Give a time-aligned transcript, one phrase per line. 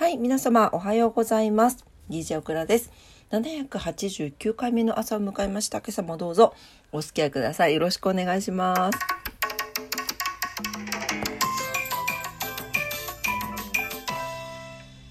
[0.00, 1.84] はい、皆様おはようございます。
[2.08, 2.90] DJ オクラです。
[3.32, 5.80] 789回目の朝を迎えました。
[5.80, 6.54] 今朝もどうぞ
[6.90, 7.74] お付き合いください。
[7.74, 8.98] よろしくお願いします。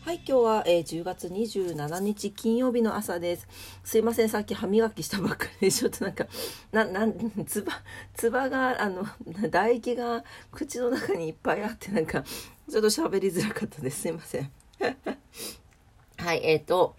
[0.04, 3.48] はい、今日は、えー10月27日金曜日の朝です。
[3.84, 6.26] すいません、さっき歯磨きしたばっかりで、ちょっとなんか、
[6.72, 7.14] な、なん、
[7.46, 7.74] つば、
[8.16, 14.02] つばが、あの、唾液が口の中にいっぱいあって、なんか、ちょっと喋りづらかったです。
[14.02, 14.52] すいません。
[16.18, 16.96] はい、えっ、と、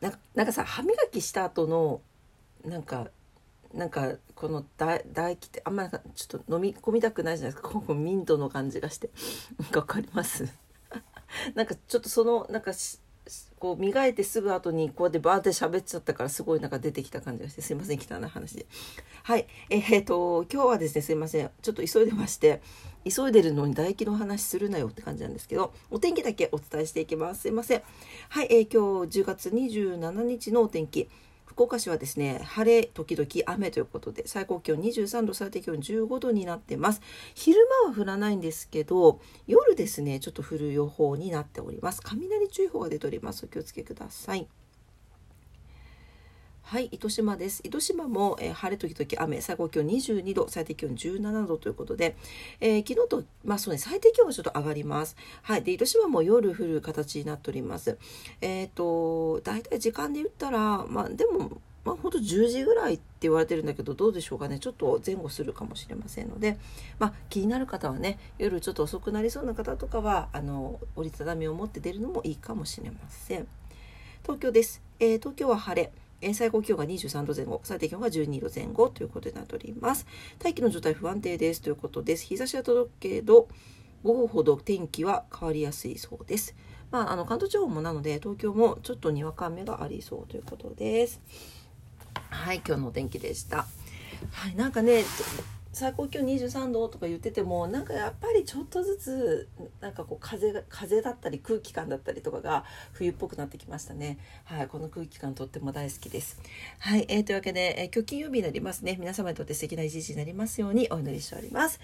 [0.00, 2.00] なんかなんかさ、歯磨きした後の、
[2.64, 3.08] なんか、
[3.72, 7.68] なんかこの唾唾液ってあんまなんかちょっと飲み込みたくないじゃないですか。
[7.70, 9.10] ここミントの感じがして。
[9.58, 10.48] なんかわかります？
[11.54, 12.98] なんかちょっとそのなんかし
[13.60, 17.62] こう磨いてすぐ後にこうやってバーって喋っちゃったからすごいなんか出てきた感じがして。
[17.62, 18.66] すいません汚い話で。
[19.22, 21.50] はいえー、えーと今日はですねすいません。
[21.62, 22.60] ちょっと急いでまして。
[23.08, 27.42] 急いでるのに唾液の話するなよって感じなんですけどお天気だけお伝えしていきます。
[27.42, 27.82] すいません。
[28.28, 31.08] はい、えー今日10月27日のお天気。
[31.46, 37.02] 福岡市はですね晴れ時々雨ということで最高気温23度最低気温15度になってます。
[37.34, 42.00] 昼間は降らないんですけど夜ですねちょっと降る予報になっております。
[42.04, 43.44] 雷注意報が出ております。
[43.44, 44.46] お気をつけください。
[46.70, 47.62] はい、糸島です。
[47.64, 52.14] 糸島も、えー晴れ時々雨、最高気温22度、最低気温17度ということで、
[52.60, 55.16] えー昨日と、まあそうね、最低気温がちょっと上がります。
[55.42, 57.98] はい、で、糸島も夜降る形になっております。
[58.40, 64.60] えっ、と、大体時間で言ったら、まあでも、まあ本当10時ぐらいって言われてるんだけど、どうでしょうかね。
[64.60, 66.56] ちょっと前後するかもしれませんので、
[67.00, 73.48] まあ気になる方はね、夜ちょっと遅くなりそうな方とかは、あの、折りたたみを持って出るのもいいかもしれません。
[74.22, 74.80] 東京です。
[75.00, 75.90] えー東京は晴れ。
[76.20, 80.06] え最高気温が23度前後、最低気温が12度前後ということになっております。
[80.38, 82.26] 大気の状態不安定ですということです。
[82.26, 83.48] 日差しは届くけど、
[84.02, 86.54] 午後ほど天気は変わりやすいそうです。
[86.90, 91.20] まあ、あの関東地方もなので、東京もちょっとにわか雨がありそうということです。
[92.30, 93.66] はい、今日のお天気でした。
[94.30, 95.04] はい、なんかね、
[95.72, 99.48] 最高気温23度とか言っててもなんかやっぱりちょっとずつ
[99.80, 104.18] なんかこう風が風だったり空気感だったりとかが冬っぽくなってきましたね。
[104.44, 106.40] はいこの空気感とっても大好きです。
[106.80, 108.96] はい、えー、というわけで、えー今日金曜日になりますね。
[108.98, 111.80] 皆様にとって素敵な一日になりますようにお祈りしております。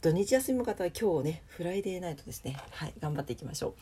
[0.00, 2.56] 土日休みの方は今日ねフライデーナイトですね。
[2.70, 3.74] はい頑張っていきましょう。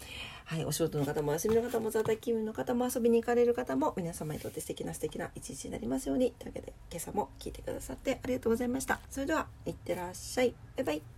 [0.47, 6.33] はいお仕事の方もお休みの方も在宅勤務の方も遊びに行かれる方も皆様にとって素敵な素敵な一日になりますように。
[6.33, 8.99] というわけで今朝も聞いてくださってありがとうございました。
[9.11, 10.55] それではいってらっしゃい。
[10.77, 11.18] バイバイ。